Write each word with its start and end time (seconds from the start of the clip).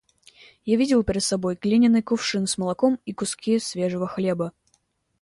Я 0.65 0.77
видел 0.77 1.03
перед 1.03 1.23
собой 1.23 1.55
глиняный 1.61 2.01
кувшин 2.01 2.47
с 2.47 2.57
молоком 2.57 2.99
и 3.05 3.13
куски 3.13 3.59
свежего 3.59 4.07
хлеба. 4.07 4.51